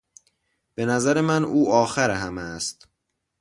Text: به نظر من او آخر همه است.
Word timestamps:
به 0.75 0.85
نظر 0.85 1.21
من 1.21 1.45
او 1.45 1.73
آخر 1.73 2.09
همه 2.11 2.41
است. 2.41 2.87